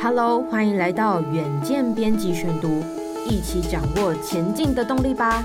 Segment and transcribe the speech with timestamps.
[0.00, 2.84] Hello，欢迎来到远见编辑选读，
[3.26, 5.42] 一起掌握前进的动力吧。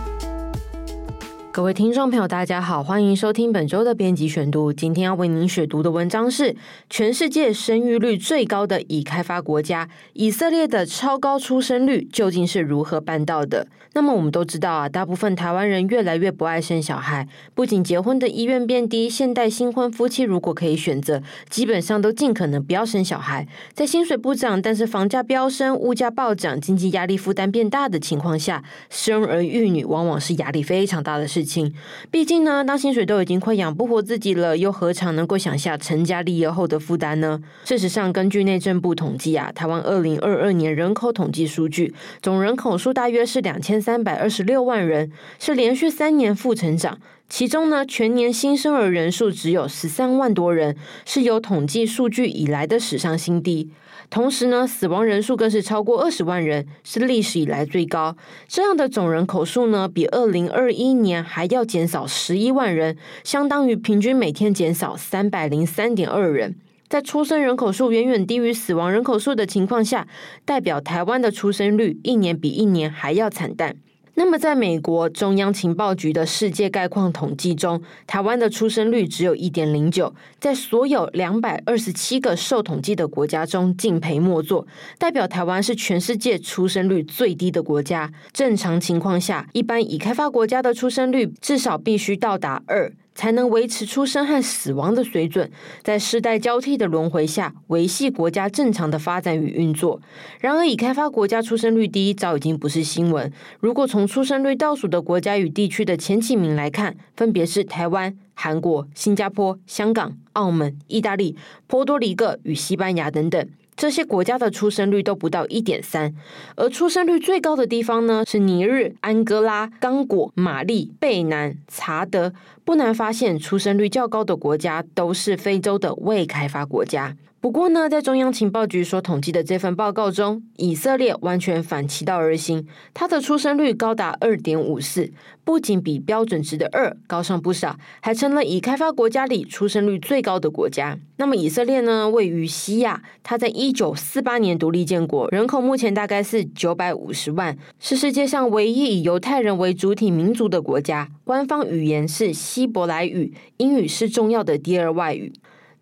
[1.53, 4.73] 各位听众朋友，大家好，欢迎收听本周的编辑选读。
[4.73, 6.55] 今天要为您选读的文章是：
[6.89, 13.68] 全世界生育率最高的已开发国家以色列的超高出生率究竟是如何办到的？
[13.93, 23.47] 那么我们都知道啊，大部分台湾人越来越不爱生小孩，不仅结婚的意愿变低，现代新婚夫妻如果可以选择，基本上都尽可能不要生小孩。
[23.75, 31.74] 在薪水不涨，但是房价飙升、物价暴涨、经济压力负担变大的情况下，生儿育女往往是压力非常大的事情。
[32.09, 37.39] 毕竟呢，当薪水都已经快养不活自己了，又何尝能够想下成家立业后的负担呢？
[37.66, 43.83] 事实上，根据内政部统计啊，台湾二零二二年人口统计数据，总人口数大约是两千。
[43.83, 46.99] 三百二十六万人，是连续三年负成长，
[47.35, 53.71] 其中呢，全年新生儿人数只有十三万多人，是有统计数据以来的史上新低。
[54.11, 58.16] 同时呢，死亡人数更是超过二十万人，是历史以来最高。
[58.47, 66.58] 这样的总人口数呢，比二零二一年还要减少十一万人，相当于平均每天减少三百零三点二人。
[66.88, 70.08] 在出生人口数远远低于死亡人口数的情况下，
[70.45, 73.77] 代表台湾的出生率一年比一年还要惨淡。
[74.16, 84.67] 那么，在美国中央情报局的世界概况统计中，台湾的出生率只有一点零九，在所有两百二十七个受统计的国家中敬陪末座，
[85.00, 88.14] 代表台湾是全世界出生率最低的国家。
[88.31, 92.94] 正常情况下，一般已开发国家的出生率至少必须到达二。
[93.16, 95.50] 才能维持出生和死亡的水准，
[95.83, 100.02] 在世代交替的轮回下，维系国家正常的发展与运作。
[100.39, 103.31] 然而，已开发国家出生率低，早已经不是新闻。
[103.59, 111.36] 如果从出生率倒数的国家与地区的前几名来看，分别是台湾、韩国、新加坡、香港、澳门、意大利、
[111.67, 113.48] 波多黎各与西班牙等等。
[113.75, 116.13] 这些国家的出生率都不到一点三，
[116.55, 122.33] 而出生率最高的地方呢，是尼日、安哥拉、刚果、马利、贝南、查德。
[122.65, 127.17] 不难发现，出生率较高的国家都是非洲的未开发国家。
[127.43, 135.12] 不过呢，在中央情报局所统计的这份报告中，以色列完全反其道而行，它的出生率高达二点五四，
[135.44, 140.98] 不仅比标准值的二高上不少，还成了已开发国家里出生率最高的国家。
[141.18, 155.34] 那么，以色列呢，位于西亚，它在一九四八年独立建国，人口目前大概是九百五十万，是世界上唯一以犹太人为主体民族的国家，官方语言是希伯来语，英语是重要的第二外语。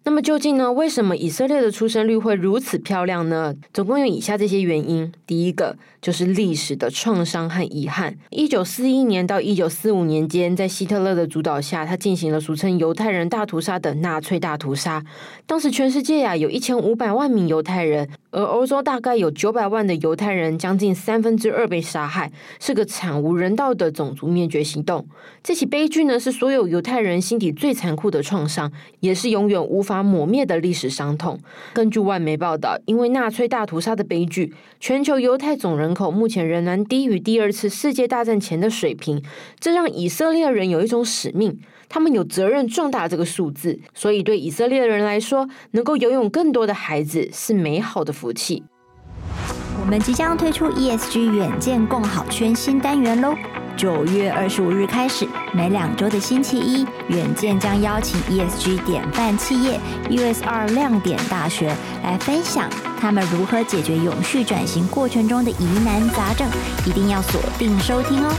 [0.03, 0.71] 那么究竟呢？
[0.71, 3.53] 为什么以色列的出生率会如此漂亮呢？
[3.71, 5.11] 总共有以下这些原因。
[5.27, 8.17] 第一个就是历史的创伤和遗憾。
[8.31, 15.05] 一九四一年到一九四五年间，在希特勒的主导下，他进行了俗称犹太人大屠杀的纳粹大屠杀。
[15.45, 25.07] 当时全世界呀、有一千五百万名犹太人，而欧洲大概有九百万的犹太人，将近三分之二被杀害，是个惨无人道的种族灭绝行动。
[25.43, 29.90] 这起悲剧呢，是所有犹太人心底最残酷的创伤，也是永远无法。
[29.91, 31.37] 法抹灭的历史伤痛。
[31.73, 39.21] 根据外媒报道，因为纳粹大屠杀的悲剧，全球犹太总人口目前仍然低于第二次世界大战前的水平。
[39.59, 41.59] 这让以色列人有一种使命，
[41.89, 43.77] 他们有责任壮大这个数字。
[43.93, 48.63] 所以，对以色列人来说，能够拥有更多的孩子是美好的福气。
[49.81, 53.35] 我们即将推出 ESG 远见共好圈新单元喽！
[53.81, 62.69] 九月二十五日开始，每两周的星期一，远见将邀请 ESG 典范企业 USR 亮点大学来分享
[62.99, 66.47] 他们如何解决永续转型过程中的疑难杂症，
[66.85, 68.31] 一定要锁定收听哦。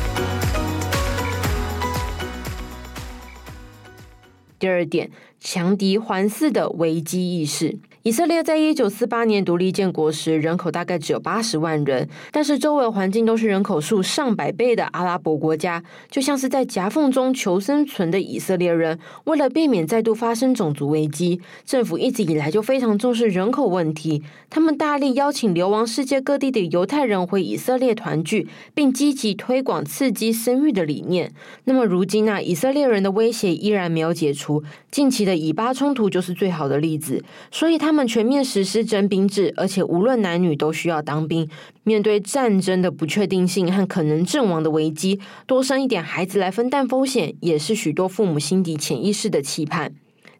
[4.60, 5.10] 第二点，
[5.41, 7.80] 强敌环伺的危机意识。
[8.05, 15.81] 以色列在一九四八年独立建国时，人口大概只有八十万人，但是周围环境都是人口数上百倍的阿拉伯国家，
[16.11, 18.99] 就像是在夹缝中求生存的以色列人。
[19.23, 24.25] 为了避免再度发生种族危机，政府一直以来就非常重视人口问题。
[24.51, 31.33] 他们大力邀请流亡世界各地的犹太人回以色列团聚，并积极推广刺激生育的理念。
[31.66, 37.25] 那么如今呢，以色列人的威胁依然没有解除，近期的以巴冲突就是最好的例子。
[37.53, 37.91] 所以他。
[37.92, 41.47] 他们全面实施征兵制，而且无论男女都需要当兵。
[41.84, 49.92] 面对战争的不确定性和可能阵亡的危机，多生一点孩子来分担风险，也是许多父母心底潜意识的期盼。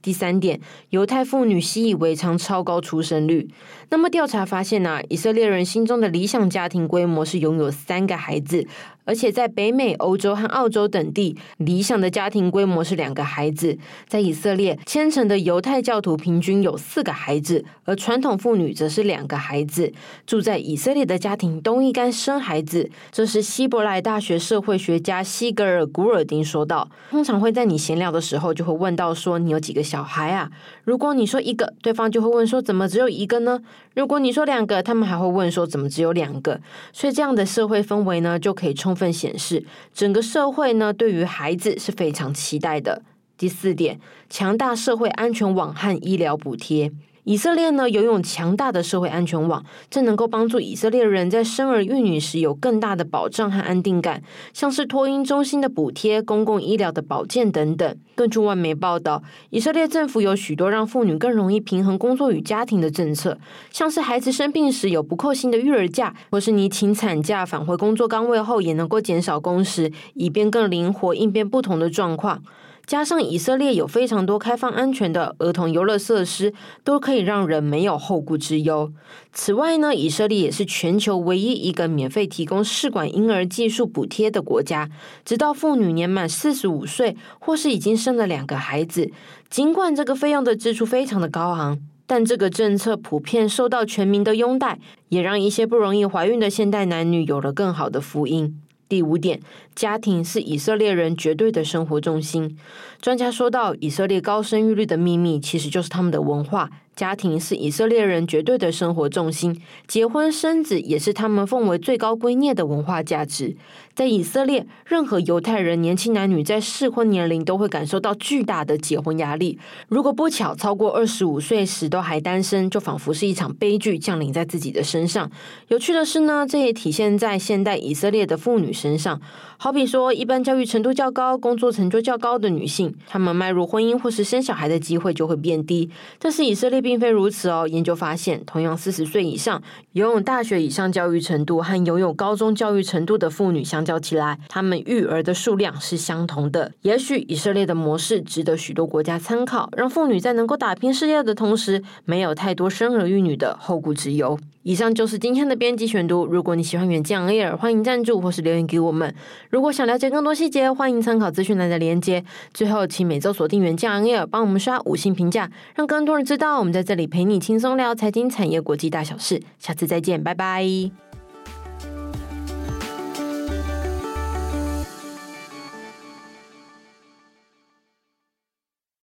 [0.02, 0.60] 第三点，
[0.90, 3.49] 犹太妇女习以为常超高出生率。
[3.88, 8.66] 那么调查发现呢、以色列人心中的理想家庭规模是拥有三个孩子。
[9.04, 13.76] 而且在北美、欧洲和澳洲等地，理想的家庭规模是两个孩子。
[14.06, 19.93] 在以色列，虔诚的犹太教徒平均有四个孩子，而传统妇女则是两个孩子。
[20.25, 26.88] 住在以色列的家庭都应该生孩子，这是希伯来大学社会学家西格尔古尔丁说道。
[27.10, 30.50] 通常会在你闲聊的时候就会问到说：“你有几个小孩啊？”
[30.85, 33.61] 如果你说一个，对方就会问说：“怎么只有一个呢？”
[33.94, 36.61] 如果你说两个，他们还会问说：“怎么只有两个？”
[36.93, 38.93] 所以这样的社会氛围呢，就可以充。
[38.93, 43.03] 分显示，整个社会呢，对于孩子是非常期待的。
[43.39, 43.99] 第四点，
[44.29, 46.93] 强大社会安全网和医疗补贴。
[47.24, 54.20] 以色列呢，拥有强大的社会安全网，这能够帮助以色列人在生儿育女时有更大的保障和安定感，
[54.52, 57.96] 像是托婴中心的补贴、公共医疗的保健等等。
[58.16, 63.38] 根据外媒报道，以色列政府有许多让妇女更容易平衡工作与家庭的政策，
[63.70, 72.42] 像是孩子生病时有不扣薪的育儿假，或是你请产假返回工作岗位后也能够减少工时，以便更灵活应变不同的状况。
[72.84, 76.52] 加上以色列有非常多开放、安全的儿童游乐设施，
[76.84, 78.93] 都可以让人没有后顾之忧。
[79.32, 84.90] 此外呢，以色列也是全球唯一一个免费提供试管婴儿技术补贴的国家，
[85.25, 89.11] 直到妇女年满四十五岁或是已经生了两个孩子。
[89.49, 98.61] 尽管这个费用的支出非常的高昂，但这个政策普遍受到全民的拥戴，也让一些不容易怀孕的现代男女有了更好的福音。
[98.93, 99.41] 第五点，
[99.75, 102.59] 家庭是以色列人绝对的生活重心。
[103.00, 106.69] 专家说到，以色列高生育率的秘密，其实就是他们的文化。
[106.94, 113.56] 家庭是以色列人绝对的生活重心，结婚生子也是他们奉为最高圭臬的文化价值。
[113.94, 119.59] 在以色列，任何犹太人年轻男女在适婚年龄都会感受到巨大的结婚压力。
[119.89, 125.31] 如果不巧超过二十五岁时都还单身，就仿佛是一场悲剧降临在自己的身上。
[125.69, 129.21] 有趣的是呢，这也体现在现代以色列的妇女身上。
[129.59, 135.91] 好比说，一般教育程度较高、工作成就较高的女性，她们迈入婚姻或是生小孩的机会就会变低。
[136.19, 137.67] 但是以色列并非如此哦。
[137.67, 139.62] 研究发现，同样四十岁以上、
[139.93, 146.73] 拥有大学以上教育程度和拥有高中教育程度的妇女相较起来，她们育儿的数量是相同的。
[146.82, 154.38] 也许以色列的模式值得许多国家参考，让妇女在能够打拼事业的同时，没有太多生儿育女的后顾之忧。
[154.64, 156.25] 以上就是今天的编辑选读。
[156.25, 159.12] 如果你喜欢远见 Air，欢迎赞助或是留言给我们。
[159.50, 162.25] 如果想了解更多细节，欢迎参考资讯栏的连接。
[162.55, 169.42] 最后，请每周锁定远见 Air，帮我们刷五星评价，让更多人知道我们在这里陪你轻松聊财经、产业、国际大小事。
[169.58, 171.12] 下次再见，拜拜。